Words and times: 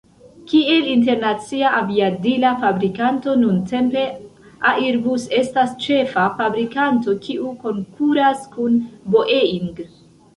Kiel 0.51 0.87
internacia 0.91 1.73
aviadila 1.79 2.53
fabrikanto, 2.63 3.35
nuntempe 3.41 4.05
Airbus 4.69 5.27
estas 5.41 5.75
ĉefa 5.83 6.23
fabrikanto, 6.39 7.15
kiu 7.27 7.51
konkuras 7.67 8.41
kun 8.57 8.81
Boeing. 9.17 9.69